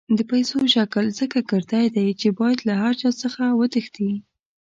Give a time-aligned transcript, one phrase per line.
[0.17, 4.11] د پیسو شکل ځکه ګردی دی چې باید له هر چا څخه وتښتي.